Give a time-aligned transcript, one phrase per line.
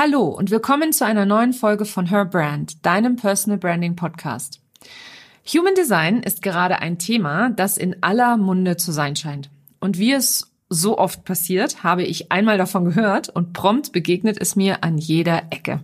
[0.00, 4.60] Hallo und willkommen zu einer neuen Folge von Her Brand, deinem Personal Branding Podcast.
[5.52, 9.50] Human Design ist gerade ein Thema, das in aller Munde zu sein scheint.
[9.80, 14.54] Und wie es so oft passiert, habe ich einmal davon gehört und prompt begegnet es
[14.54, 15.80] mir an jeder Ecke.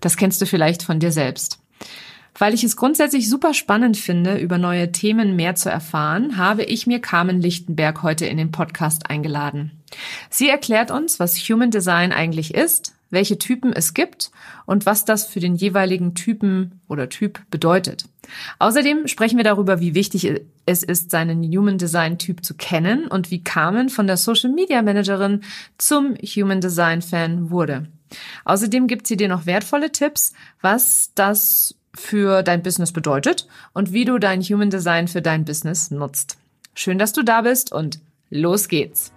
[0.00, 1.58] Das kennst du vielleicht von dir selbst.
[2.38, 6.86] Weil ich es grundsätzlich super spannend finde, über neue Themen mehr zu erfahren, habe ich
[6.86, 9.72] mir Carmen Lichtenberg heute in den Podcast eingeladen.
[10.28, 14.30] Sie erklärt uns, was Human Design eigentlich ist, welche Typen es gibt
[14.66, 18.04] und was das für den jeweiligen Typen oder Typ bedeutet.
[18.58, 20.32] Außerdem sprechen wir darüber, wie wichtig
[20.66, 24.82] es ist, seinen Human Design Typ zu kennen und wie Carmen von der Social Media
[24.82, 25.42] Managerin
[25.78, 27.88] zum Human Design Fan wurde.
[28.44, 34.04] Außerdem gibt sie dir noch wertvolle Tipps, was das für dein Business bedeutet und wie
[34.04, 36.38] du dein Human Design für dein Business nutzt.
[36.74, 39.12] Schön, dass du da bist und los geht's.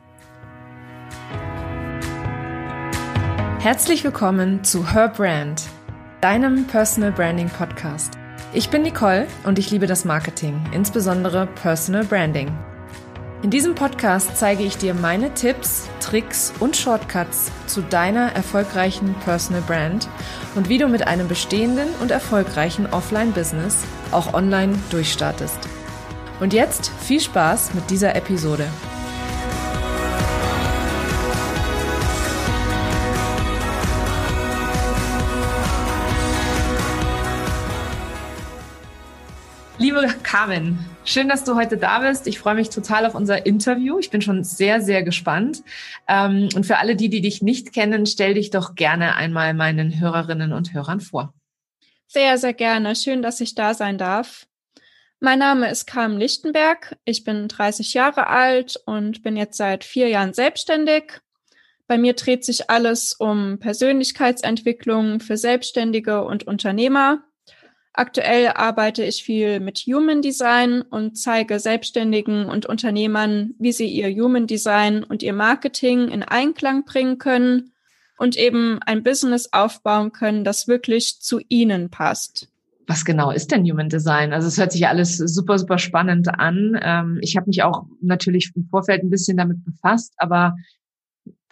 [3.64, 5.64] Herzlich willkommen zu Her Brand,
[6.20, 8.12] deinem Personal Branding Podcast.
[8.52, 12.52] Ich bin Nicole und ich liebe das Marketing, insbesondere Personal Branding.
[13.42, 19.62] In diesem Podcast zeige ich dir meine Tipps, Tricks und Shortcuts zu deiner erfolgreichen Personal
[19.62, 20.10] Brand
[20.56, 25.70] und wie du mit einem bestehenden und erfolgreichen Offline-Business auch online durchstartest.
[26.42, 28.68] Und jetzt viel Spaß mit dieser Episode.
[40.34, 42.26] Carmen, schön, dass du heute da bist.
[42.26, 44.00] Ich freue mich total auf unser Interview.
[44.00, 45.62] Ich bin schon sehr, sehr gespannt.
[46.08, 50.00] Ähm, und für alle die, die dich nicht kennen, stell dich doch gerne einmal meinen
[50.00, 51.36] Hörerinnen und Hörern vor.
[52.08, 52.96] Sehr, sehr gerne.
[52.96, 54.48] Schön, dass ich da sein darf.
[55.20, 56.98] Mein Name ist Carmen Lichtenberg.
[57.06, 61.22] Ich bin 30 Jahre alt und bin jetzt seit vier Jahren selbstständig.
[61.86, 67.24] Bei mir dreht sich alles um Persönlichkeitsentwicklung für Selbstständige und Unternehmer.
[67.96, 74.10] Aktuell arbeite ich viel mit Human Design und zeige Selbstständigen und Unternehmern, wie sie ihr
[74.10, 77.72] Human Design und ihr Marketing in Einklang bringen können
[78.18, 82.48] und eben ein Business aufbauen können, das wirklich zu ihnen passt.
[82.88, 84.34] Was genau ist denn Human Design?
[84.34, 86.78] Also es hört sich alles super, super spannend an.
[86.82, 90.56] Ähm, ich habe mich auch natürlich im Vorfeld ein bisschen damit befasst, aber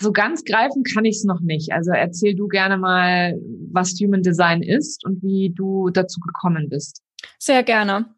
[0.01, 1.72] so ganz greifen kann ich es noch nicht.
[1.72, 3.39] Also erzähl du gerne mal,
[3.72, 7.01] was Human Design ist und wie du dazu gekommen bist.
[7.39, 8.13] Sehr gerne.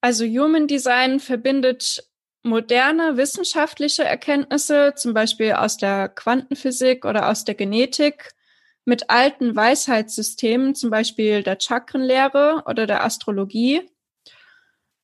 [0.00, 2.04] Also Human Design verbindet
[2.42, 8.32] moderne wissenschaftliche Erkenntnisse, zum Beispiel aus der Quantenphysik oder aus der Genetik,
[8.84, 13.82] mit alten Weisheitssystemen, zum Beispiel der Chakrenlehre oder der Astrologie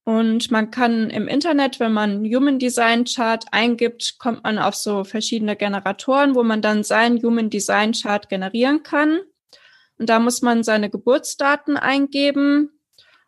[0.04, 5.02] und man kann im Internet, wenn man Human Design Chart eingibt, kommt man auf so
[5.02, 9.20] verschiedene Generatoren, wo man dann seinen Human Design Chart generieren kann.
[9.98, 12.70] Und da muss man seine Geburtsdaten eingeben.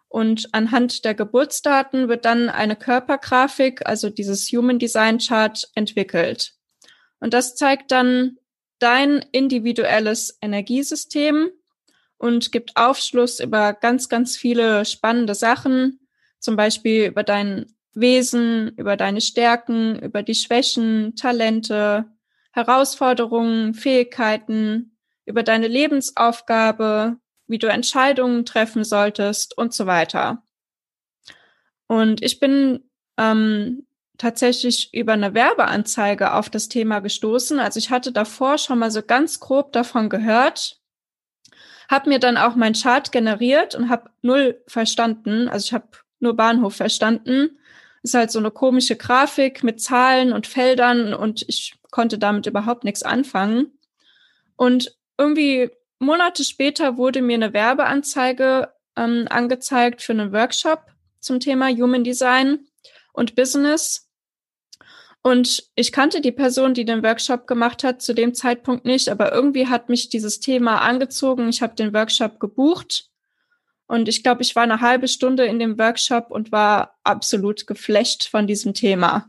[0.09, 6.53] Und anhand der Geburtsdaten wird dann eine Körpergrafik, also dieses Human Design Chart, entwickelt.
[7.21, 8.37] Und das zeigt dann
[8.79, 11.49] dein individuelles Energiesystem
[12.19, 16.06] und gibt Aufschluss über ganz, ganz viele spannende Sachen,
[16.47, 22.07] zum Beispiel über dein Wesen, über deine Stärken, über die Schwächen, Talente,
[22.53, 27.17] Herausforderungen, Fähigkeiten, über deine Lebensaufgabe,
[27.49, 30.45] wie du Entscheidungen treffen solltest und so weiter.
[31.89, 33.87] Und ich bin ähm,
[34.19, 37.59] tatsächlich über eine Werbeanzeige auf das Thema gestoßen.
[37.59, 40.81] Also ich hatte davor schon mal so ganz grob davon gehört,
[41.91, 45.49] habe mir dann auch mein Chart generiert und habe null verstanden.
[45.49, 45.89] Also ich habe
[46.21, 47.59] nur Bahnhof verstanden.
[48.03, 52.85] Ist halt so eine komische Grafik mit Zahlen und Feldern und ich konnte damit überhaupt
[52.85, 53.79] nichts anfangen.
[54.57, 60.83] Und irgendwie Monate später wurde mir eine Werbeanzeige ähm, angezeigt für einen Workshop
[61.21, 62.67] zum Thema Human Design
[63.13, 64.09] und Business.
[65.23, 69.33] Und ich kannte die Person, die den Workshop gemacht hat, zu dem Zeitpunkt nicht, aber
[69.33, 71.49] irgendwie hat mich dieses Thema angezogen.
[71.49, 73.11] Ich habe den Workshop gebucht
[73.89, 78.29] und ich glaube, ich war eine halbe Stunde in dem Workshop und war absolut geflasht
[78.29, 79.29] von diesem Thema.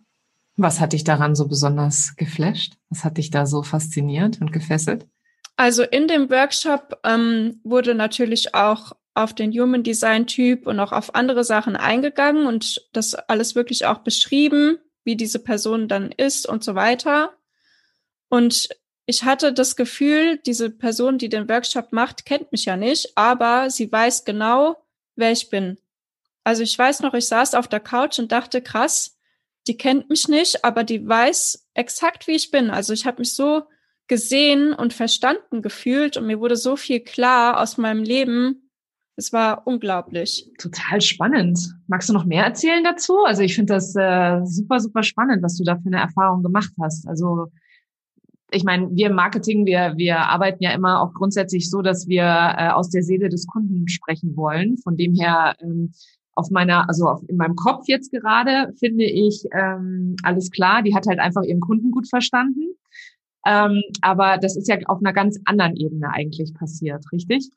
[0.56, 2.74] Was hat dich daran so besonders geflasht?
[2.90, 5.08] Was hat dich da so fasziniert und gefesselt?
[5.56, 10.92] Also in dem Workshop ähm, wurde natürlich auch auf den Human Design Typ und auch
[10.92, 16.48] auf andere Sachen eingegangen und das alles wirklich auch beschrieben, wie diese Person dann ist
[16.48, 17.34] und so weiter.
[18.30, 18.70] Und
[19.10, 23.70] ich hatte das Gefühl, diese Person, die den Workshop macht, kennt mich ja nicht, aber
[23.70, 24.76] sie weiß genau,
[25.16, 25.78] wer ich bin.
[26.44, 29.18] Also ich weiß noch, ich saß auf der Couch und dachte, krass,
[29.66, 32.70] die kennt mich nicht, aber die weiß exakt, wie ich bin.
[32.70, 33.64] Also ich habe mich so
[34.08, 38.70] gesehen und verstanden gefühlt und mir wurde so viel klar aus meinem Leben.
[39.16, 40.52] Es war unglaublich.
[40.60, 41.60] Total spannend.
[41.88, 43.24] Magst du noch mehr erzählen dazu?
[43.24, 46.74] Also ich finde das äh, super, super spannend, was du da für eine Erfahrung gemacht
[46.80, 47.08] hast.
[47.08, 47.48] Also
[48.52, 52.24] ich meine, wir im Marketing, wir, wir arbeiten ja immer auch grundsätzlich so, dass wir
[52.24, 54.78] äh, aus der Seele des Kunden sprechen wollen.
[54.78, 55.92] Von dem her ähm,
[56.34, 60.82] auf meiner, also auf, in meinem Kopf jetzt gerade finde ich ähm, alles klar.
[60.82, 62.76] Die hat halt einfach ihren Kunden gut verstanden.
[63.46, 67.50] Ähm, aber das ist ja auf einer ganz anderen Ebene eigentlich passiert, richtig?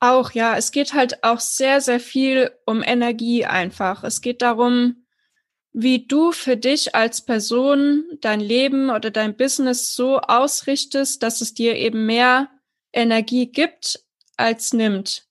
[0.00, 0.56] Auch, ja.
[0.56, 4.04] Es geht halt auch sehr, sehr viel um Energie einfach.
[4.04, 5.04] Es geht darum,
[5.80, 11.54] wie du für dich als Person dein Leben oder dein Business so ausrichtest, dass es
[11.54, 12.48] dir eben mehr
[12.92, 14.04] Energie gibt
[14.36, 15.28] als nimmt.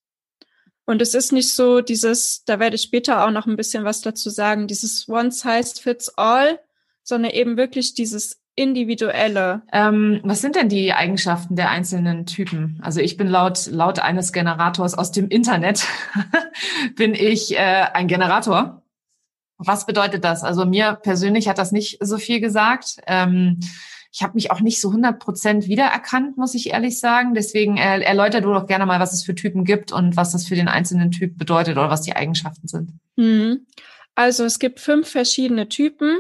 [0.86, 4.00] Und es ist nicht so dieses, da werde ich später auch noch ein bisschen was
[4.00, 6.60] dazu sagen, dieses One Size Fits All,
[7.04, 9.64] sondern eben wirklich dieses individuelle.
[9.74, 12.80] Ähm, was sind denn die Eigenschaften der einzelnen Typen?
[12.82, 15.86] Also ich bin laut laut eines Generators aus dem Internet
[16.96, 18.82] bin ich äh, ein Generator.
[19.58, 20.44] Was bedeutet das?
[20.44, 22.98] Also mir persönlich hat das nicht so viel gesagt.
[23.08, 23.60] Ähm,
[24.12, 27.34] ich habe mich auch nicht so 100 Prozent wiedererkannt, muss ich ehrlich sagen.
[27.34, 30.48] Deswegen äh, erläuter du doch gerne mal, was es für Typen gibt und was das
[30.48, 32.94] für den einzelnen Typ bedeutet oder was die Eigenschaften sind.
[33.16, 33.66] Mhm.
[34.16, 36.20] Also es gibt fünf verschiedene Typen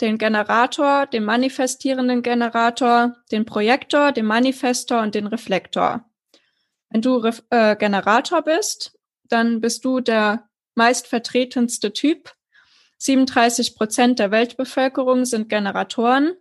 [0.00, 6.04] den Generator, den manifestierenden Generator, den Projektor, den Manifestor und den Reflektor.
[6.90, 12.32] Wenn du äh, Generator bist, dann bist du der meistvertretenste Typ.
[12.98, 16.32] 37 Prozent der Weltbevölkerung sind Generatoren.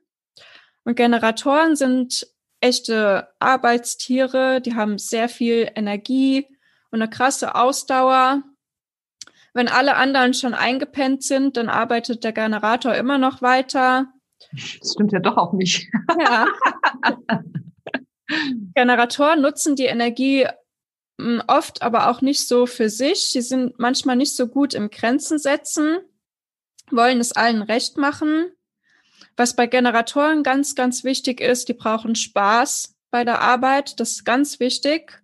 [0.84, 2.28] Und Generatoren sind
[2.60, 6.48] echte Arbeitstiere, die haben sehr viel Energie
[6.92, 8.44] und eine krasse Ausdauer
[9.58, 14.06] wenn alle anderen schon eingepennt sind, dann arbeitet der Generator immer noch weiter.
[14.52, 15.90] Das stimmt ja doch auch nicht.
[16.20, 16.46] Ja.
[18.76, 20.46] Generatoren nutzen die Energie
[21.20, 23.32] hm, oft aber auch nicht so für sich.
[23.32, 25.98] Sie sind manchmal nicht so gut im Grenzen setzen,
[26.92, 28.52] wollen es allen recht machen.
[29.36, 34.00] Was bei Generatoren ganz, ganz wichtig ist, die brauchen Spaß bei der Arbeit.
[34.00, 35.22] Das ist ganz wichtig.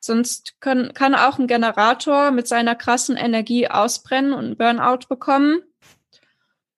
[0.00, 5.62] Sonst können, kann auch ein Generator mit seiner krassen Energie ausbrennen und Burnout bekommen.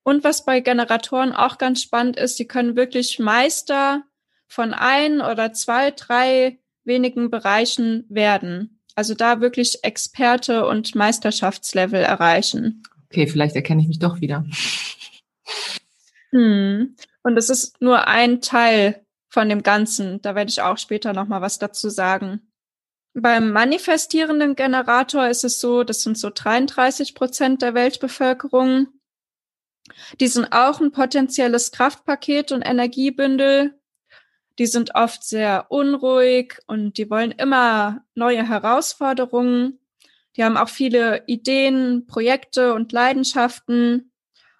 [0.03, 4.03] Und was bei Generatoren auch ganz spannend ist, die können wirklich Meister
[4.47, 8.81] von ein oder zwei, drei wenigen Bereichen werden.
[8.95, 12.83] Also da wirklich Experte und Meisterschaftslevel erreichen.
[13.15, 14.45] Okay, vielleicht erkenne ich mich doch wieder.
[16.33, 16.97] Hm.
[17.23, 20.21] Und es ist nur ein Teil von dem Ganzen.
[20.21, 22.51] Da werde ich auch später noch mal was dazu sagen.
[23.13, 28.89] Beim manifestierenden Generator ist es so, das sind so 33 Prozent der Weltbevölkerung.
[30.19, 33.79] Die sind auch ein potenzielles Kraftpaket und Energiebündel.
[34.59, 39.79] Die sind oft sehr unruhig und die wollen immer neue Herausforderungen.
[40.37, 44.13] Die haben auch viele Ideen, Projekte und Leidenschaften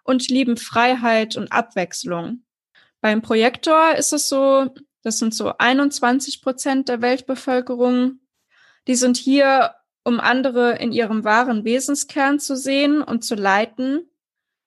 [0.05, 2.45] und lieben Freiheit und Abwechslung.
[3.01, 4.71] Beim Projektor ist es so,
[5.03, 8.21] das sind so 21 Prozent der Weltbevölkerung.
[8.87, 9.75] Die sind hier,
[10.05, 14.09] um andere in ihrem wahren Wesenskern zu sehen und zu leiten.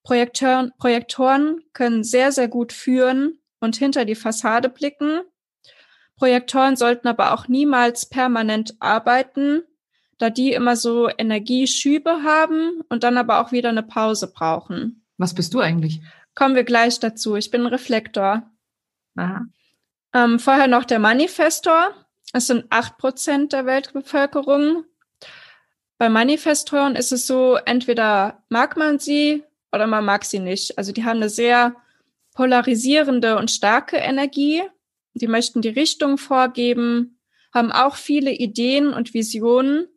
[0.03, 5.21] Projektoren, Projektoren können sehr, sehr gut führen und hinter die Fassade blicken.
[6.15, 9.63] Projektoren sollten aber auch niemals permanent arbeiten,
[10.17, 15.03] da die immer so Energieschübe haben und dann aber auch wieder eine Pause brauchen.
[15.17, 16.01] Was bist du eigentlich?
[16.35, 17.35] Kommen wir gleich dazu.
[17.35, 18.49] Ich bin Reflektor.
[19.15, 19.45] Aha.
[20.13, 21.93] Ähm, vorher noch der Manifestor.
[22.33, 24.83] Es sind acht Prozent der Weltbevölkerung.
[25.97, 30.77] Bei Manifestoren ist es so, entweder mag man sie oder man mag sie nicht.
[30.77, 31.75] Also die haben eine sehr
[32.35, 34.61] polarisierende und starke Energie.
[35.15, 37.19] Die möchten die Richtung vorgeben,
[37.51, 39.87] haben auch viele Ideen und Visionen,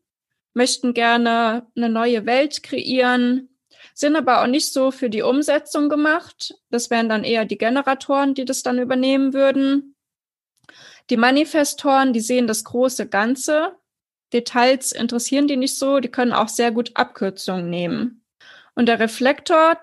[0.54, 3.49] möchten gerne eine neue Welt kreieren,
[3.95, 6.54] sind aber auch nicht so für die Umsetzung gemacht.
[6.71, 9.95] Das wären dann eher die Generatoren, die das dann übernehmen würden.
[11.11, 13.76] Die Manifestoren, die sehen das große Ganze.
[14.33, 18.25] Details interessieren die nicht so, die können auch sehr gut Abkürzungen nehmen.
[18.75, 19.78] Und der Reflektor,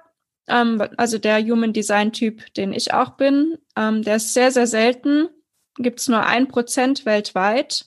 [0.48, 4.68] ähm, also der Human Design Typ, den ich auch bin, ähm, der ist sehr, sehr
[4.68, 5.28] selten.
[5.76, 7.86] Gibt es nur ein Prozent weltweit.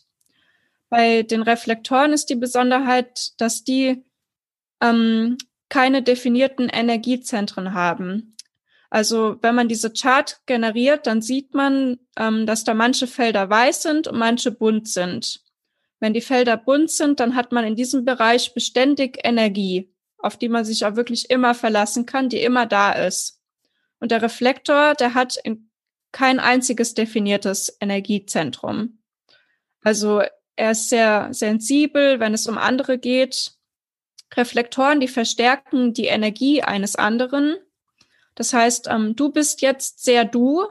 [0.90, 4.04] Bei den Reflektoren ist die Besonderheit, dass die
[4.82, 8.36] ähm, keine definierten Energiezentren haben.
[8.90, 13.82] Also wenn man diese Chart generiert, dann sieht man, ähm, dass da manche Felder weiß
[13.82, 15.44] sind und manche bunt sind.
[16.00, 20.48] Wenn die Felder bunt sind, dann hat man in diesem Bereich beständig Energie, auf die
[20.48, 23.40] man sich auch wirklich immer verlassen kann, die immer da ist.
[24.00, 25.70] Und der Reflektor, der hat in
[26.10, 28.98] kein einziges definiertes Energiezentrum.
[29.82, 30.22] Also
[30.60, 33.52] er ist sehr sensibel, wenn es um andere geht.
[34.34, 37.56] Reflektoren, die verstärken die Energie eines anderen.
[38.34, 40.66] Das heißt, ähm, du bist jetzt sehr du,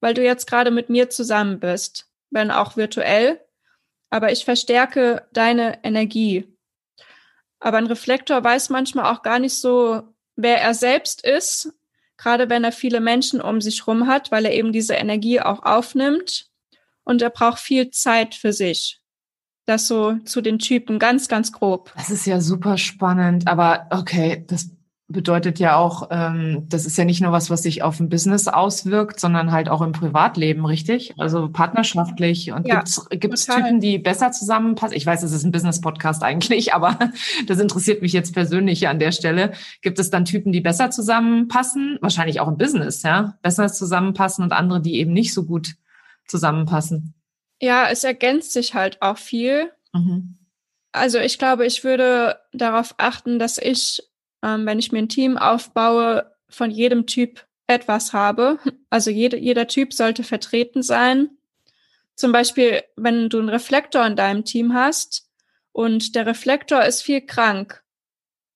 [0.00, 3.40] weil du jetzt gerade mit mir zusammen bist, wenn auch virtuell.
[4.10, 6.46] Aber ich verstärke deine Energie.
[7.60, 10.02] Aber ein Reflektor weiß manchmal auch gar nicht so,
[10.36, 11.72] wer er selbst ist,
[12.18, 15.62] gerade wenn er viele Menschen um sich rum hat, weil er eben diese Energie auch
[15.62, 16.50] aufnimmt.
[17.04, 18.99] Und er braucht viel Zeit für sich.
[19.66, 21.92] Das so zu den Typen ganz, ganz grob.
[21.96, 24.70] Das ist ja super spannend, aber okay, das
[25.10, 28.48] bedeutet ja auch, ähm, das ist ja nicht nur was, was sich auf ein Business
[28.48, 31.14] auswirkt, sondern halt auch im Privatleben, richtig?
[31.18, 32.52] Also partnerschaftlich.
[32.52, 34.96] Und ja, gibt es Typen, die besser zusammenpassen?
[34.96, 36.96] Ich weiß, es ist ein Business-Podcast eigentlich, aber
[37.46, 39.52] das interessiert mich jetzt persönlich an der Stelle.
[39.82, 41.98] Gibt es dann Typen, die besser zusammenpassen?
[42.00, 43.34] Wahrscheinlich auch im Business, ja?
[43.42, 45.74] Besser zusammenpassen und andere, die eben nicht so gut
[46.28, 47.14] zusammenpassen.
[47.60, 49.70] Ja, es ergänzt sich halt auch viel.
[49.92, 50.38] Mhm.
[50.92, 54.02] Also ich glaube, ich würde darauf achten, dass ich,
[54.42, 58.58] ähm, wenn ich mir ein Team aufbaue, von jedem Typ etwas habe.
[58.90, 61.30] Also jede, jeder Typ sollte vertreten sein.
[62.16, 65.30] Zum Beispiel, wenn du einen Reflektor in deinem Team hast
[65.72, 67.82] und der Reflektor ist viel krank,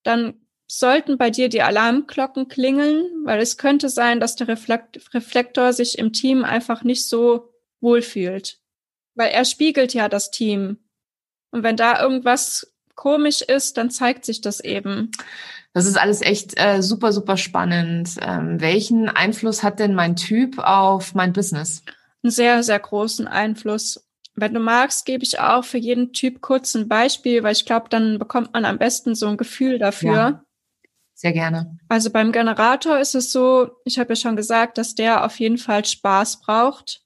[0.02, 0.34] dann
[0.66, 6.12] sollten bei dir die Alarmglocken klingeln, weil es könnte sein, dass der Reflektor sich im
[6.12, 8.58] Team einfach nicht so wohlfühlt.
[9.14, 10.78] Weil er spiegelt ja das Team.
[11.50, 15.10] Und wenn da irgendwas komisch ist, dann zeigt sich das eben.
[15.72, 18.10] Das ist alles echt äh, super, super spannend.
[18.20, 21.82] Ähm, welchen Einfluss hat denn mein Typ auf mein Business?
[22.22, 24.04] Einen sehr, sehr großen Einfluss.
[24.36, 27.88] Wenn du magst, gebe ich auch für jeden Typ kurz ein Beispiel, weil ich glaube,
[27.88, 30.12] dann bekommt man am besten so ein Gefühl dafür.
[30.12, 30.44] Ja,
[31.14, 31.78] sehr gerne.
[31.88, 35.58] Also beim Generator ist es so, ich habe ja schon gesagt, dass der auf jeden
[35.58, 37.03] Fall Spaß braucht.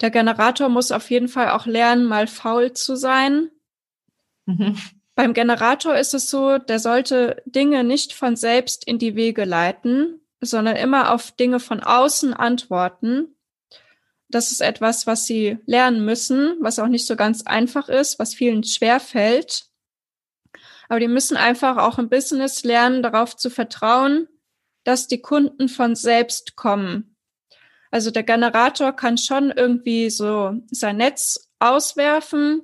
[0.00, 3.50] Der Generator muss auf jeden Fall auch lernen, mal faul zu sein.
[4.46, 4.76] Mhm.
[5.14, 10.20] Beim Generator ist es so, der sollte Dinge nicht von selbst in die Wege leiten,
[10.40, 13.34] sondern immer auf Dinge von außen antworten.
[14.28, 18.34] Das ist etwas, was sie lernen müssen, was auch nicht so ganz einfach ist, was
[18.34, 19.68] vielen schwer fällt.
[20.88, 24.28] Aber die müssen einfach auch im Business lernen, darauf zu vertrauen,
[24.82, 27.13] dass die Kunden von selbst kommen.
[27.94, 32.62] Also der Generator kann schon irgendwie so sein Netz auswerfen,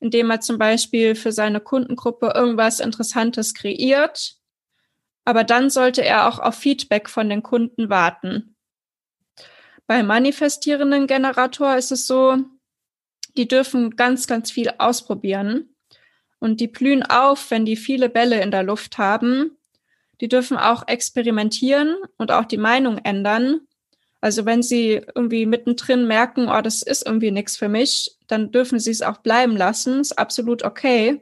[0.00, 4.38] indem er zum Beispiel für seine Kundengruppe irgendwas Interessantes kreiert.
[5.26, 8.56] Aber dann sollte er auch auf Feedback von den Kunden warten.
[9.86, 12.38] Bei manifestierenden Generator ist es so,
[13.36, 15.76] die dürfen ganz, ganz viel ausprobieren.
[16.38, 19.54] Und die blühen auf, wenn die viele Bälle in der Luft haben.
[20.22, 23.68] Die dürfen auch experimentieren und auch die Meinung ändern.
[24.22, 28.78] Also wenn Sie irgendwie mittendrin merken, oh, das ist irgendwie nichts für mich, dann dürfen
[28.78, 30.00] Sie es auch bleiben lassen.
[30.00, 31.20] Ist absolut okay.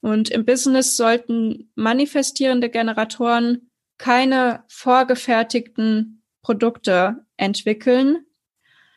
[0.00, 8.26] Und im Business sollten manifestierende Generatoren keine vorgefertigten Produkte entwickeln.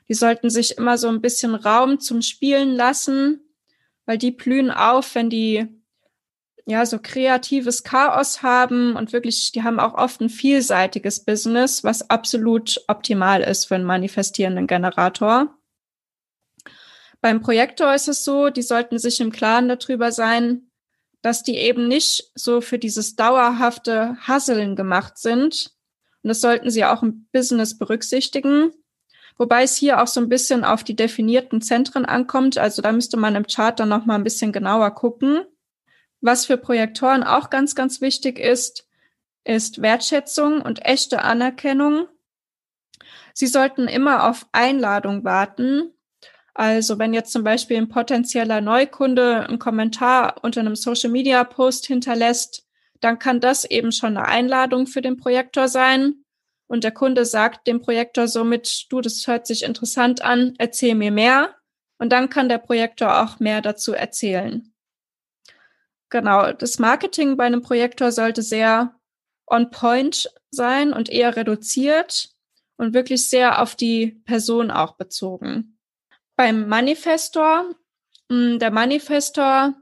[0.10, 3.42] Die sollten sich immer so ein bisschen Raum zum Spielen lassen,
[4.08, 5.68] weil die blühen auf, wenn die
[6.69, 12.09] ja, so kreatives Chaos haben und wirklich, die haben auch oft ein vielseitiges Business, was
[12.09, 15.57] absolut optimal ist für einen manifestierenden Generator.
[17.21, 20.69] Beim Projektor ist es so, die sollten sich im Klaren darüber sein,
[21.21, 25.74] dass die eben nicht so für dieses dauerhafte Hasseln gemacht sind.
[26.21, 28.71] Und das sollten sie auch im Business berücksichtigen.
[29.38, 32.57] Wobei es hier auch so ein bisschen auf die definierten Zentren ankommt.
[32.57, 35.45] Also da müsste man im Chart dann noch mal ein bisschen genauer gucken.
[36.21, 38.88] Was für Projektoren auch ganz, ganz wichtig ist,
[39.43, 42.07] ist Wertschätzung und echte Anerkennung.
[43.33, 45.93] Sie sollten immer auf Einladung warten.
[46.53, 52.65] Also wenn jetzt zum Beispiel ein potenzieller Neukunde einen Kommentar unter einem Social-Media-Post hinterlässt,
[53.00, 56.24] dann kann das eben schon eine Einladung für den Projektor sein.
[56.65, 61.12] Und der Kunde sagt dem Projektor somit, du, das hört sich interessant an, erzähl mir
[61.12, 61.55] mehr.
[62.00, 64.74] Und dann kann der Projektor auch mehr dazu erzählen.
[66.09, 68.95] Genau, das Marketing bei einem Projektor sollte sehr
[69.45, 72.29] on point sein und eher reduziert
[72.77, 75.77] und wirklich sehr auf die Person auch bezogen.
[76.37, 77.75] Beim Manifestor,
[78.31, 79.73] hm, der Manifestor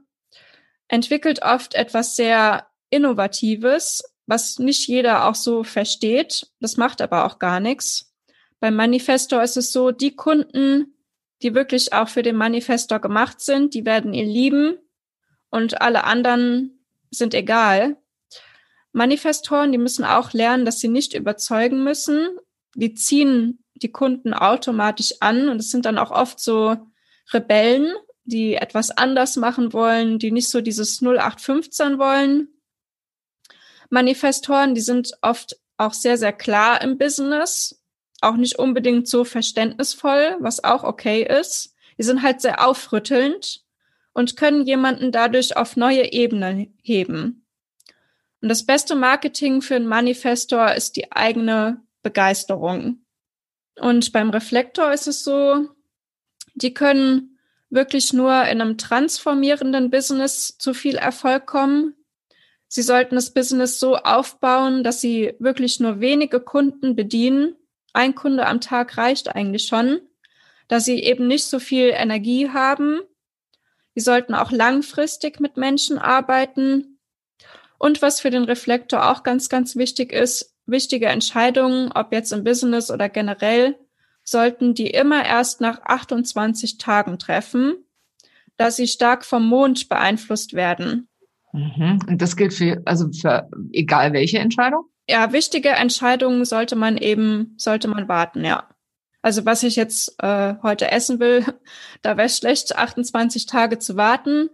[0.88, 6.50] entwickelt oft etwas sehr Innovatives, was nicht jeder auch so versteht.
[6.60, 8.12] Das macht aber auch gar nichts.
[8.58, 10.94] Beim Manifestor ist es so, die Kunden,
[11.42, 14.78] die wirklich auch für den Manifestor gemacht sind, die werden ihn lieben
[15.50, 17.96] und alle anderen sind egal.
[18.92, 22.38] Manifestoren, die müssen auch lernen, dass sie nicht überzeugen müssen,
[22.74, 26.76] die ziehen die Kunden automatisch an und es sind dann auch oft so
[27.32, 32.48] Rebellen, die etwas anders machen wollen, die nicht so dieses 0815 wollen.
[33.90, 37.82] Manifestoren, die sind oft auch sehr, sehr klar im Business,
[38.20, 41.74] auch nicht unbedingt so verständnisvoll, was auch okay ist.
[41.98, 43.65] Die sind halt sehr aufrüttelnd
[44.16, 47.44] und können jemanden dadurch auf neue Ebenen heben.
[48.40, 53.04] Und das beste Marketing für einen Manifestor ist die eigene Begeisterung.
[53.78, 55.68] Und beim Reflektor ist es so,
[56.54, 61.94] die können wirklich nur in einem transformierenden Business zu viel Erfolg kommen.
[62.68, 67.54] Sie sollten das Business so aufbauen, dass sie wirklich nur wenige Kunden bedienen.
[67.92, 70.00] Ein Kunde am Tag reicht eigentlich schon,
[70.68, 73.02] dass sie eben nicht so viel Energie haben.
[73.96, 76.98] Sie sollten auch langfristig mit Menschen arbeiten.
[77.78, 82.44] Und was für den Reflektor auch ganz, ganz wichtig ist, wichtige Entscheidungen, ob jetzt im
[82.44, 83.78] Business oder generell,
[84.22, 87.74] sollten die immer erst nach 28 Tagen treffen,
[88.58, 91.08] da sie stark vom Mond beeinflusst werden.
[91.54, 92.00] Mhm.
[92.06, 94.84] Und das gilt für, also für egal welche Entscheidung?
[95.08, 98.68] Ja, wichtige Entscheidungen sollte man eben, sollte man warten, ja.
[99.26, 101.44] Also was ich jetzt äh, heute essen will,
[102.02, 104.50] da wäre schlecht, 28 Tage zu warten.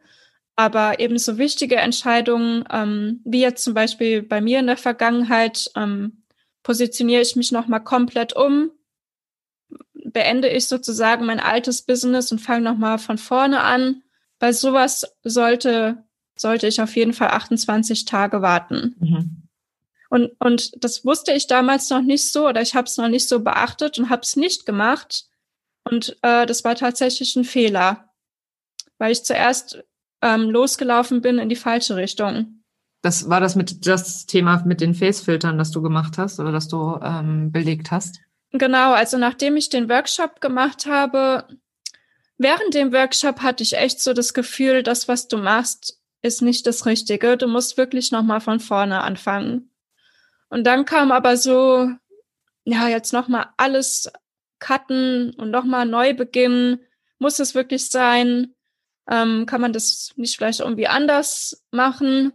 [0.56, 5.70] Aber eben so wichtige Entscheidungen, ähm, wie jetzt zum Beispiel bei mir in der Vergangenheit,
[5.76, 6.22] ähm,
[6.62, 8.70] positioniere ich mich nochmal komplett um,
[9.92, 14.02] beende ich sozusagen mein altes Business und fange nochmal von vorne an.
[14.38, 16.02] Bei sowas sollte,
[16.34, 18.96] sollte ich auf jeden Fall 28 Tage warten.
[19.00, 19.41] Mhm.
[20.12, 23.26] Und, und das wusste ich damals noch nicht so oder ich habe es noch nicht
[23.26, 25.25] so beachtet und habe es nicht gemacht.
[25.85, 28.11] Und äh, das war tatsächlich ein Fehler,
[28.99, 29.83] weil ich zuerst
[30.21, 32.62] ähm, losgelaufen bin in die falsche Richtung.
[33.00, 36.69] Das war das mit das Thema mit den Facefiltern, das du gemacht hast oder das
[36.69, 38.21] du ähm, belegt hast?
[38.50, 41.47] Genau, also nachdem ich den Workshop gemacht habe,
[42.37, 46.66] während dem Workshop hatte ich echt so das Gefühl, das, was du machst, ist nicht
[46.66, 47.38] das Richtige.
[47.38, 49.71] Du musst wirklich nochmal von vorne anfangen.
[50.52, 51.88] Und dann kam aber so,
[52.64, 54.12] ja, jetzt nochmal alles
[54.58, 56.80] cutten und nochmal neu beginnen.
[57.18, 58.54] Muss es wirklich sein?
[59.10, 62.34] Ähm, kann man das nicht vielleicht irgendwie anders machen?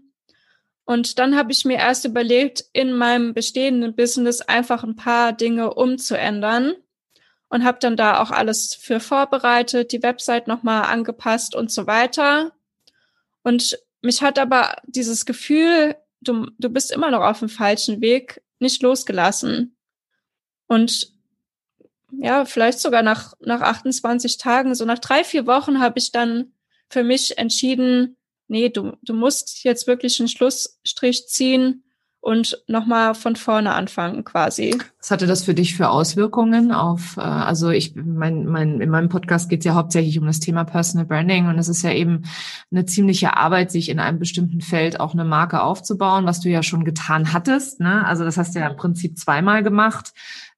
[0.84, 5.75] Und dann habe ich mir erst überlegt, in meinem bestehenden Business einfach ein paar Dinge
[5.75, 6.73] umzuändern
[7.49, 12.51] und habe dann da auch alles für vorbereitet, die Website nochmal angepasst und so weiter.
[13.43, 15.95] Und mich hat aber dieses Gefühl,
[16.28, 19.78] du, du bist immer noch auf dem falschen Weg, nicht losgelassen.
[20.68, 21.13] Und
[22.12, 26.54] ja, vielleicht sogar nach, nach 28 Tagen, so nach drei, vier Wochen habe ich dann
[26.90, 31.84] für mich entschieden, nee, du, du musst jetzt wirklich einen Schlussstrich ziehen
[32.28, 34.78] und nochmal von vorne anfangen quasi.
[35.00, 39.08] Was hatte das für dich für Auswirkungen auf, äh, also ich, mein, mein, in meinem
[39.08, 42.24] Podcast geht es ja hauptsächlich um das Thema Personal Branding und es ist ja eben
[42.70, 46.63] eine ziemliche Arbeit, sich in einem bestimmten Feld auch eine Marke aufzubauen, was du ja
[46.63, 47.80] schon getan hattest.
[47.80, 48.06] Ne?
[48.06, 50.12] Also das hast du ja im Prinzip zweimal gemacht.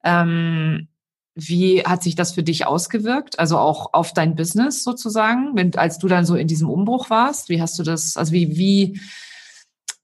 [0.04, 0.88] Ähm,
[1.36, 3.38] wie hat sich das für dich ausgewirkt?
[3.38, 7.48] Also auch auf dein Business sozusagen, wenn, als du dann so in diesem Umbruch warst?
[7.48, 9.00] Wie hast du das, also wie, wie,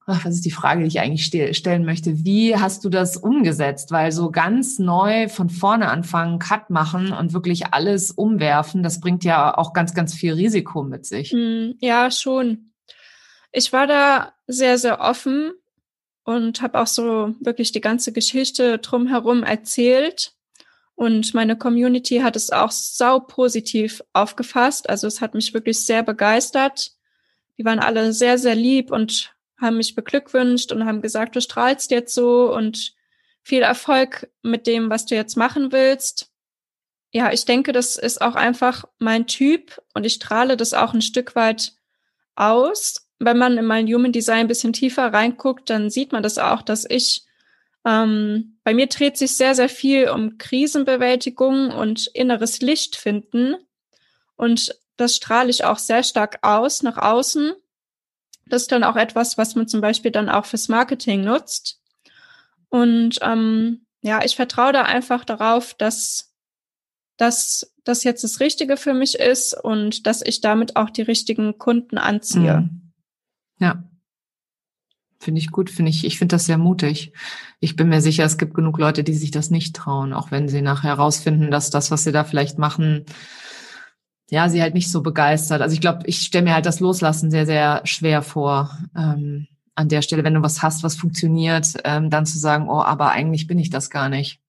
[0.06, 2.24] ach, was ist die Frage, die ich eigentlich stellen möchte?
[2.24, 3.92] Wie hast du das umgesetzt?
[3.92, 9.24] Weil so ganz neu von vorne anfangen, Cut machen und wirklich alles umwerfen, das bringt
[9.24, 11.32] ja auch ganz, ganz viel Risiko mit sich.
[11.32, 12.72] Hm, ja, schon.
[13.52, 15.54] Ich war da sehr, sehr offen
[16.24, 20.36] und habe auch so wirklich die ganze Geschichte drumherum erzählt
[20.96, 24.90] und meine Community hat es auch sau positiv aufgefasst.
[24.90, 26.92] Also es hat mich wirklich sehr begeistert.
[27.58, 31.92] Die waren alle sehr, sehr lieb und haben mich beglückwünscht und haben gesagt, du strahlst
[31.92, 32.94] jetzt so und
[33.42, 36.32] viel Erfolg mit dem, was du jetzt machen willst.
[37.12, 41.02] Ja, ich denke, das ist auch einfach mein Typ und ich strahle das auch ein
[41.02, 41.74] Stück weit
[42.36, 43.10] aus.
[43.20, 46.62] Wenn man in mein Human Design ein bisschen tiefer reinguckt, dann sieht man das auch,
[46.62, 47.26] dass ich
[47.86, 53.56] ähm, bei mir dreht sich sehr, sehr viel um Krisenbewältigung und inneres Licht finden.
[54.36, 57.54] Und das strahle ich auch sehr stark aus, nach außen.
[58.48, 61.82] Das ist dann auch etwas, was man zum Beispiel dann auch fürs Marketing nutzt.
[62.70, 66.34] Und ähm, ja, ich vertraue da einfach darauf, dass,
[67.18, 71.58] dass das jetzt das Richtige für mich ist und dass ich damit auch die richtigen
[71.58, 72.62] Kunden anziehe.
[72.62, 72.92] Mhm.
[73.60, 73.84] Ja,
[75.26, 77.12] Finde ich gut, finde ich, ich finde das sehr mutig.
[77.60, 80.48] Ich bin mir sicher, es gibt genug Leute, die sich das nicht trauen, auch wenn
[80.50, 83.06] sie nachher herausfinden, dass das, was sie da vielleicht machen,
[84.30, 85.62] ja, sie halt nicht so begeistert.
[85.62, 88.78] Also ich glaube, ich stelle mir halt das Loslassen sehr, sehr schwer vor.
[88.96, 92.82] Ähm, an der Stelle, wenn du was hast, was funktioniert, ähm, dann zu sagen, oh,
[92.82, 94.40] aber eigentlich bin ich das gar nicht.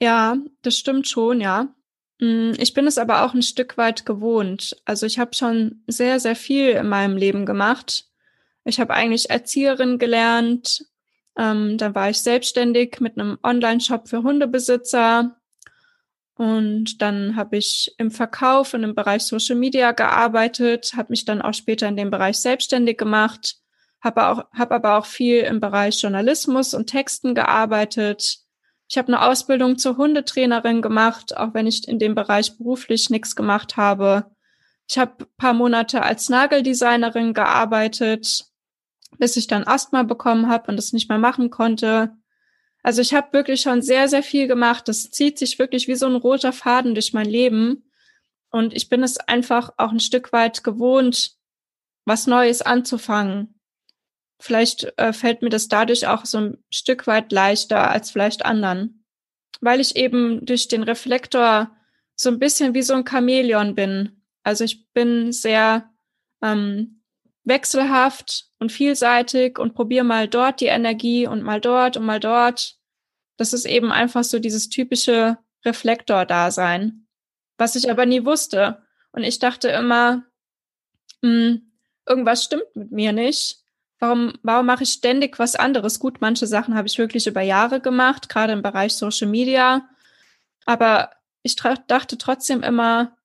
[0.00, 1.68] Ja, das stimmt schon, ja.
[2.20, 4.76] Mm, ich bin es aber auch ein Stück weit gewohnt.
[4.84, 8.04] Also ich habe schon sehr, sehr viel in meinem Leben gemacht.
[8.64, 10.84] Ich habe eigentlich Erzieherin gelernt.
[11.38, 15.36] Ähm, dann war ich selbstständig mit einem Online-Shop für Hundebesitzer.
[16.36, 21.40] Und dann habe ich im Verkauf und im Bereich Social Media gearbeitet, habe mich dann
[21.40, 23.56] auch später in dem Bereich selbstständig gemacht,
[24.02, 28.40] habe auch aber auch viel im Bereich Journalismus und Texten gearbeitet.
[28.88, 33.34] Ich habe eine Ausbildung zur Hundetrainerin gemacht, auch wenn ich in dem Bereich beruflich nichts
[33.34, 34.30] gemacht habe.
[34.88, 38.44] Ich habe paar Monate als Nageldesignerin gearbeitet,
[39.18, 42.12] bis ich dann Asthma bekommen habe und es nicht mehr machen konnte.
[42.86, 44.86] Also ich habe wirklich schon sehr, sehr viel gemacht.
[44.86, 47.90] Das zieht sich wirklich wie so ein roter Faden durch mein Leben.
[48.50, 51.32] Und ich bin es einfach auch ein Stück weit gewohnt,
[52.04, 53.60] was Neues anzufangen.
[54.38, 59.04] Vielleicht äh, fällt mir das dadurch auch so ein Stück weit leichter als vielleicht anderen.
[59.60, 61.76] Weil ich eben durch den Reflektor
[62.14, 64.22] so ein bisschen wie so ein Chamäleon bin.
[64.44, 65.90] Also ich bin sehr
[66.40, 66.95] ähm,
[67.46, 72.76] wechselhaft und vielseitig und probiere mal dort die Energie und mal dort und mal dort.
[73.38, 77.06] Das ist eben einfach so dieses typische Reflektor-Dasein,
[77.56, 78.82] was ich aber nie wusste.
[79.12, 80.24] Und ich dachte immer,
[81.22, 81.72] mh, hm,
[82.06, 83.62] irgendwas stimmt mit mir nicht.
[83.98, 86.00] Warum, warum mache ich ständig was anderes?
[86.00, 89.88] Gut, manche Sachen habe ich wirklich über Jahre gemacht, gerade im Bereich Social Media.
[90.66, 93.16] Aber ich dachte trotzdem immer,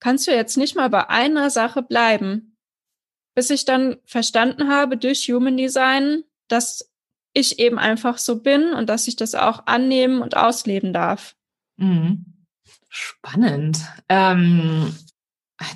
[0.00, 2.47] kannst du jetzt nicht mal bei einer Sache bleiben?
[3.38, 6.90] Bis ich dann verstanden habe durch Human Design, dass
[7.32, 11.36] ich eben einfach so bin und dass ich das auch annehmen und ausleben darf.
[11.76, 12.24] Mhm.
[12.88, 13.78] Spannend.
[14.08, 14.92] Ähm,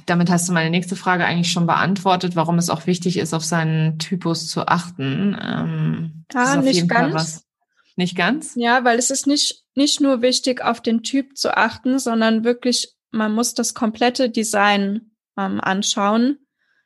[0.06, 3.44] damit hast du meine nächste Frage eigentlich schon beantwortet, warum es auch wichtig ist, auf
[3.44, 5.38] seinen Typus zu achten.
[5.40, 7.46] Ähm, ah, nicht ganz.
[7.94, 8.54] Nicht ganz?
[8.56, 12.96] Ja, weil es ist nicht, nicht nur wichtig, auf den Typ zu achten, sondern wirklich,
[13.12, 16.38] man muss das komplette Design ähm, anschauen.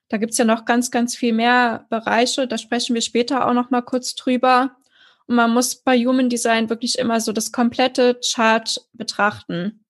[0.09, 2.47] Da gibt's ja noch ganz, ganz viel mehr Bereiche.
[2.47, 4.77] Da sprechen wir später auch noch mal kurz drüber.
[5.27, 9.85] Und man muss bei Human Design wirklich immer so das komplette Chart betrachten.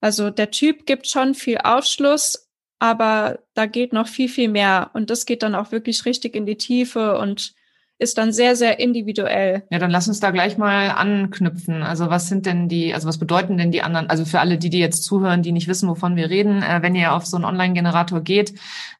[0.00, 4.90] Also der Typ gibt schon viel Aufschluss, aber da geht noch viel, viel mehr.
[4.94, 7.54] Und das geht dann auch wirklich richtig in die Tiefe und
[8.02, 9.62] ist dann sehr, sehr individuell.
[9.70, 11.82] Ja, dann lass uns da gleich mal anknüpfen.
[11.82, 14.70] Also was sind denn die, also was bedeuten denn die anderen, also für alle, die,
[14.70, 17.44] die jetzt zuhören, die nicht wissen, wovon wir reden, äh, wenn ihr auf so einen
[17.44, 18.54] Online-Generator geht,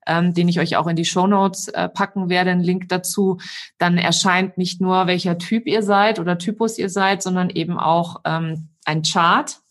[0.06, 3.38] ähm, den ich euch auch in die Show Notes äh, packen werde, einen Link dazu,
[3.78, 8.20] dann erscheint nicht nur, welcher Typ ihr seid oder Typus ihr seid, sondern eben auch
[8.24, 9.61] ähm, ein Chart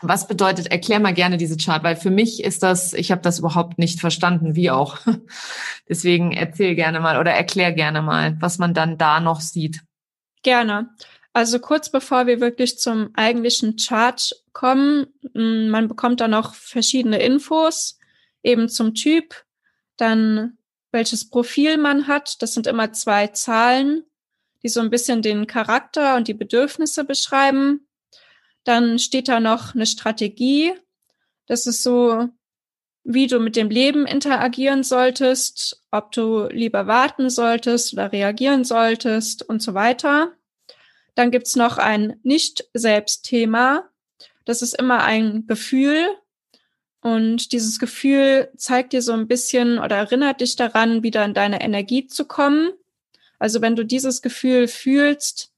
[0.00, 3.40] was bedeutet, erklär mal gerne diese Chart, weil für mich ist das, ich habe das
[3.40, 4.98] überhaupt nicht verstanden, wie auch.
[5.88, 9.80] Deswegen erzähl gerne mal oder erklär gerne mal, was man dann da noch sieht.
[10.42, 10.90] Gerne.
[11.32, 17.18] Also kurz bevor wir wirklich zum eigentlichen Chart kommen, mm, man bekommt da noch verschiedene
[17.18, 17.98] Infos,
[18.42, 19.44] eben zum Typ,
[19.96, 20.58] dann
[20.90, 22.40] welches Profil man hat.
[22.42, 24.04] Das sind immer zwei Zahlen,
[24.62, 27.87] die so ein bisschen den Charakter und die Bedürfnisse beschreiben.
[28.64, 30.72] Dann steht da noch eine Strategie.
[31.46, 32.28] Das ist so,
[33.04, 39.48] wie du mit dem Leben interagieren solltest, ob du lieber warten solltest oder reagieren solltest
[39.48, 40.32] und so weiter.
[41.14, 43.88] Dann gibt's noch ein Nicht-Selbst-Thema.
[44.44, 46.06] Das ist immer ein Gefühl.
[47.00, 51.60] Und dieses Gefühl zeigt dir so ein bisschen oder erinnert dich daran, wieder in deine
[51.60, 52.70] Energie zu kommen.
[53.38, 55.52] Also wenn du dieses Gefühl fühlst,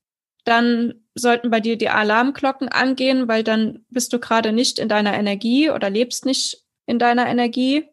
[0.44, 5.14] dann sollten bei dir die Alarmglocken angehen, weil dann bist du gerade nicht in deiner
[5.14, 7.88] Energie oder lebst nicht in deiner Energie.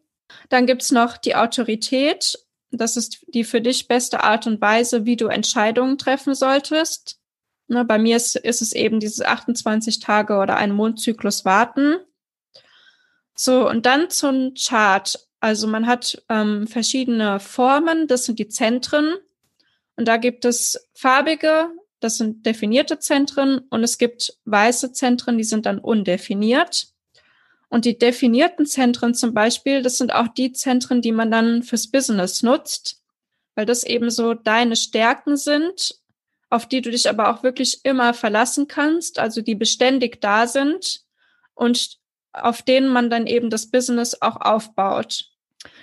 [0.48, 2.38] Dann gibt's noch die Autorität.
[2.70, 7.18] Das ist die für dich beste Art und Weise, wie du Entscheidungen treffen solltest.
[7.66, 11.96] Ne, bei mir ist, ist es eben dieses 28 Tage oder einen Mondzyklus warten.
[13.34, 15.28] So, und dann zum Chart.
[15.40, 19.14] Also man hat ähm, verschiedene Formen, das sind die Zentren.
[19.96, 21.68] Und da gibt es farbige,
[22.00, 26.88] das sind definierte Zentren und es gibt weiße Zentren, die sind dann undefiniert.
[27.68, 31.90] Und die definierten Zentren zum Beispiel, das sind auch die Zentren, die man dann fürs
[31.90, 33.02] Business nutzt,
[33.54, 35.96] weil das eben so deine Stärken sind,
[36.48, 41.02] auf die du dich aber auch wirklich immer verlassen kannst, also die beständig da sind
[41.54, 41.98] und
[42.32, 45.30] auf denen man dann eben das Business auch aufbaut.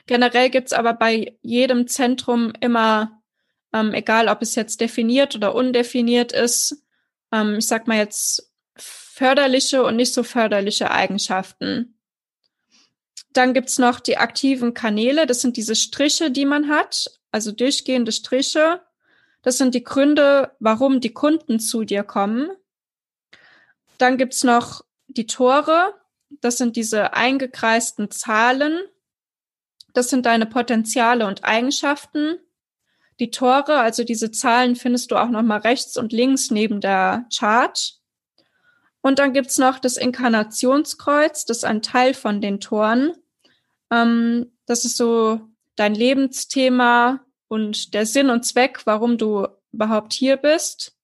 [0.07, 3.21] Generell gibt's aber bei jedem Zentrum immer
[3.75, 6.81] ähm, egal ob es jetzt definiert oder undefiniert ist.
[7.31, 11.99] Ähm, ich sag mal jetzt förderliche und nicht so förderliche Eigenschaften.
[13.33, 15.25] Dann gibt's noch die aktiven Kanäle.
[15.25, 18.81] Das sind diese Striche, die man hat, also durchgehende Striche.
[19.41, 22.49] Das sind die Gründe, warum die Kunden zu dir kommen.
[23.97, 25.93] Dann gibt's noch die Tore.
[26.29, 28.79] Das sind diese eingekreisten Zahlen.
[29.93, 32.39] Das sind deine Potenziale und Eigenschaften.
[33.19, 37.93] Die Tore, also diese Zahlen, findest du auch nochmal rechts und links neben der Chart.
[39.01, 43.13] Und dann gibt's noch das Inkarnationskreuz, das ist ein Teil von den Toren.
[43.91, 45.41] Ähm, das ist so
[45.75, 50.95] dein Lebensthema und der Sinn und Zweck, warum du überhaupt hier bist.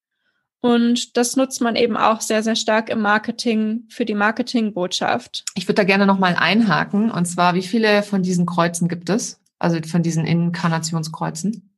[0.62, 5.44] Und das nutzt man eben auch sehr, sehr stark im Marketing für die Marketingbotschaft.
[5.56, 7.10] Ich würde da gerne nochmal einhaken.
[7.10, 9.42] Und zwar, wie viele von diesen Kreuzen gibt es?
[9.58, 11.71] Also von diesen Inkarnationskreuzen?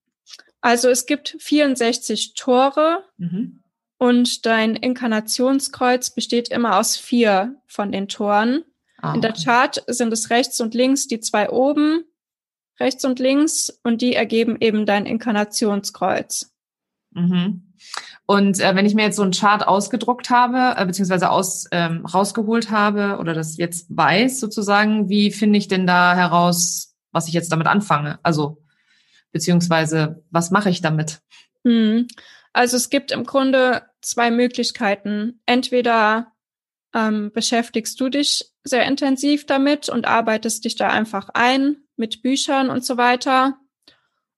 [0.63, 3.59] Also es gibt 64 Tore mhm.
[3.97, 8.63] und dein Inkarnationskreuz besteht immer aus vier von den Toren.
[9.01, 12.05] Ah, In der Chart sind es rechts und links die zwei oben,
[12.79, 16.53] rechts und links, und die ergeben eben dein Inkarnationskreuz.
[17.11, 17.73] Mhm.
[18.25, 22.05] Und äh, wenn ich mir jetzt so einen Chart ausgedruckt habe, äh, beziehungsweise aus, ähm,
[22.05, 27.33] rausgeholt habe oder das jetzt weiß sozusagen, wie finde ich denn da heraus, was ich
[27.33, 28.19] jetzt damit anfange?
[28.23, 28.62] Also,
[29.33, 31.19] beziehungsweise, was mache ich damit?
[31.65, 32.07] Hm.
[32.53, 35.41] Also es gibt im Grunde zwei Möglichkeiten.
[35.45, 36.31] Entweder
[36.93, 42.69] ähm, beschäftigst du dich sehr intensiv damit und arbeitest dich da einfach ein mit Büchern
[42.69, 43.57] und so weiter.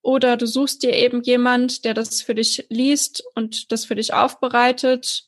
[0.01, 4.13] Oder du suchst dir eben jemand, der das für dich liest und das für dich
[4.13, 5.25] aufbereitet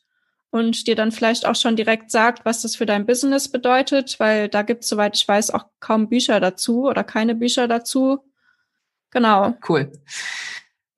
[0.50, 4.50] und dir dann vielleicht auch schon direkt sagt, was das für dein Business bedeutet, weil
[4.50, 8.20] da gibt es, soweit ich weiß, auch kaum Bücher dazu oder keine Bücher dazu.
[9.18, 9.56] Genau.
[9.68, 9.92] Cool.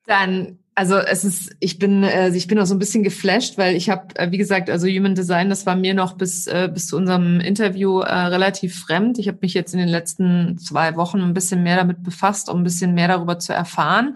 [0.05, 3.75] Dann also es ist, ich bin, äh, ich bin auch so ein bisschen geflasht, weil
[3.75, 6.87] ich habe, äh, wie gesagt, also Human Design, das war mir noch bis äh, bis
[6.87, 9.19] zu unserem Interview äh, relativ fremd.
[9.19, 12.61] Ich habe mich jetzt in den letzten zwei Wochen ein bisschen mehr damit befasst, um
[12.61, 14.15] ein bisschen mehr darüber zu erfahren.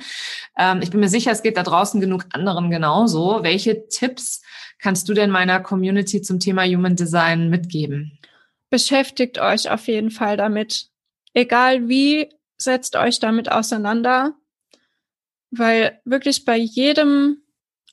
[0.58, 3.39] Ähm, ich bin mir sicher, es geht da draußen genug anderen genauso.
[3.42, 4.42] Welche Tipps
[4.80, 8.20] kannst du denn meiner Community zum Thema Human Design mitgeben?
[8.70, 10.88] Beschäftigt euch auf jeden Fall damit.
[11.34, 12.30] Egal wie,
[12.63, 14.36] setzt euch damit auseinander
[15.58, 17.43] weil wirklich bei jedem,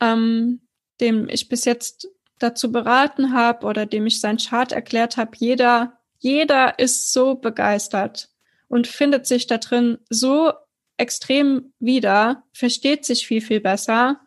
[0.01, 0.61] ähm,
[1.01, 5.99] dem ich bis jetzt dazu beraten habe oder dem ich sein Chart erklärt habe, jeder,
[6.19, 8.31] jeder ist so begeistert
[8.69, 10.53] und findet sich da drin so
[10.97, 14.21] extrem wieder, versteht sich viel, viel besser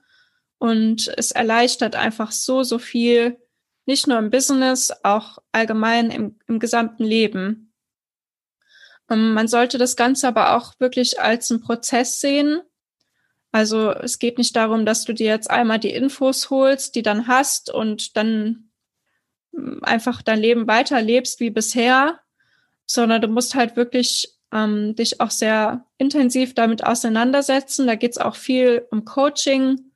[0.60, 3.38] und es erleichtert einfach so, so viel,
[3.86, 7.73] nicht nur im Business, auch allgemein im, im gesamten Leben.
[9.10, 12.62] Ähm, man sollte das Ganze aber auch wirklich als einen Prozess sehen,
[13.54, 17.28] also es geht nicht darum, dass du dir jetzt einmal die Infos holst, die dann
[17.28, 18.72] hast und dann
[19.56, 22.20] hm, einfach dein Leben weiterlebst wie bisher,
[22.88, 27.86] sondern du musst halt wirklich ähm, dich auch sehr intensiv damit auseinandersetzen.
[27.86, 29.92] Da geht es auch viel um Coaching,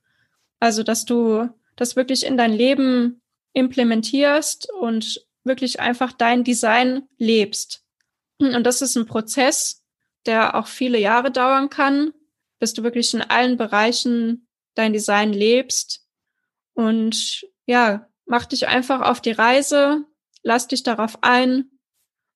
[0.60, 7.87] also dass du das wirklich in dein Leben implementierst und wirklich einfach dein Design lebst.
[8.40, 9.84] Und das ist ein Prozess,
[10.26, 12.14] der auch viele Jahre dauern kann
[12.60, 16.06] bis du wirklich in allen Bereichen dein Design lebst.
[16.74, 20.04] Und ja, mach dich einfach auf die Reise,
[20.44, 21.66] lass dich darauf ein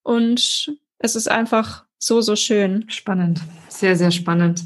[0.04, 2.90] und es ist einfach so, so schön.
[2.90, 4.64] Spannend, sehr, sehr spannend.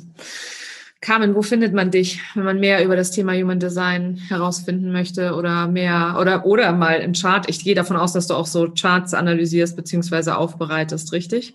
[1.06, 5.36] Carmen, wo findet man dich, wenn man mehr über das Thema Human Design herausfinden möchte
[5.36, 7.48] oder mehr oder oder mal im Chart?
[7.48, 11.54] Ich gehe davon aus, dass du auch so Charts analysierst beziehungsweise aufbereitest, richtig?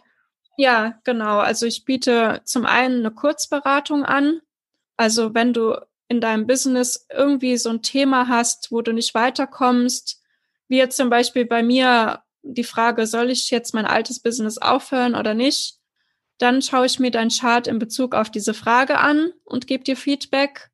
[0.56, 1.38] Ja, genau.
[1.38, 4.40] Also ich biete zum einen eine Kurzberatung an.
[4.96, 5.74] Also wenn du
[6.06, 10.22] in deinem Business irgendwie so ein Thema hast, wo du nicht weiterkommst,
[10.68, 15.16] wie jetzt zum Beispiel bei mir die Frage, soll ich jetzt mein altes Business aufhören
[15.16, 15.79] oder nicht?
[16.40, 19.96] Dann schaue ich mir dein Chart in Bezug auf diese Frage an und gebe dir
[19.96, 20.70] Feedback.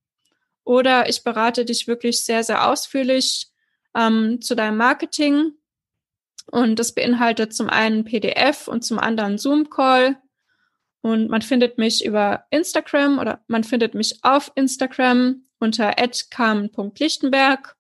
[0.65, 3.49] Oder ich berate dich wirklich sehr, sehr ausführlich
[3.95, 5.53] ähm, zu deinem Marketing
[6.51, 10.17] und das beinhaltet zum einen PDF und zum anderen Zoom-Call.
[11.01, 15.93] Und man findet mich über Instagram oder man findet mich auf Instagram unter
[16.31, 17.76] carmen.lichtenberg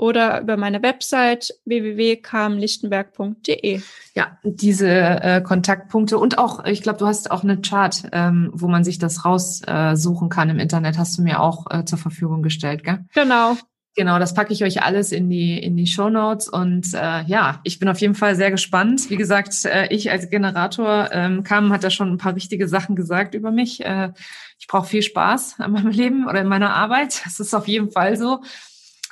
[0.00, 3.82] oder über meine Website www.carmenlichtenberg.de.
[4.14, 8.66] Ja, diese äh, Kontaktpunkte und auch, ich glaube, du hast auch eine Chart, ähm, wo
[8.66, 12.42] man sich das raussuchen äh, kann im Internet, hast du mir auch äh, zur Verfügung
[12.42, 13.04] gestellt, gell?
[13.14, 13.58] Genau.
[13.96, 17.58] Genau, das packe ich euch alles in die in die Show Notes und äh, ja,
[17.64, 19.10] ich bin auf jeden Fall sehr gespannt.
[19.10, 22.94] Wie gesagt, äh, ich als Generator ähm, kam, hat da schon ein paar wichtige Sachen
[22.94, 23.84] gesagt über mich.
[23.84, 24.12] Äh,
[24.58, 27.20] ich brauche viel Spaß an meinem Leben oder in meiner Arbeit.
[27.24, 28.44] Das ist auf jeden Fall so.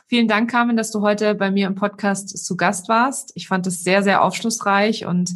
[0.09, 3.31] Vielen Dank, Carmen, dass du heute bei mir im Podcast zu Gast warst.
[3.35, 5.31] Ich fand es sehr, sehr aufschlussreich und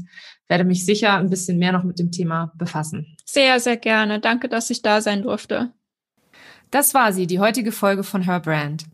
[0.49, 3.15] werde mich sicher ein bisschen mehr noch mit dem Thema befassen.
[3.27, 4.19] Sehr, sehr gerne.
[4.19, 5.73] Danke, dass ich da sein durfte.
[6.71, 8.85] Das war sie, die heutige Folge von Her Brand.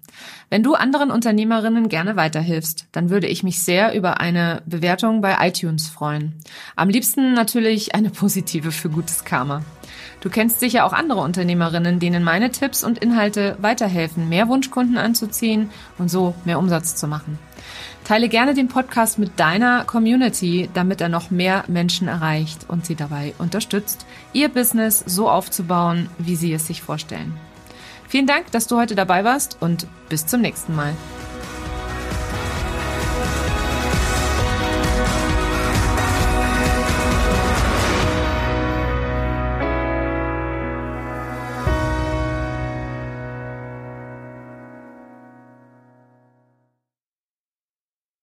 [0.51, 5.37] Wenn du anderen Unternehmerinnen gerne weiterhilfst, dann würde ich mich sehr über eine Bewertung bei
[5.47, 6.35] iTunes freuen.
[6.75, 9.63] Am liebsten natürlich eine positive für gutes Karma.
[10.21, 15.71] Du kennst sicher auch andere Unternehmerinnen, denen meine Tipps und Inhalte weiterhelfen, mehr Wunschkunden anzuziehen
[15.97, 17.39] und so mehr Umsatz zu machen.
[18.05, 22.95] Teile gerne den Podcast mit deiner Community, damit er noch mehr Menschen erreicht und sie
[22.95, 27.35] dabei unterstützt, ihr Business so aufzubauen, wie sie es sich vorstellen.
[28.09, 30.95] Vielen Dank, dass du heute dabei warst und bis zum nächsten Mal.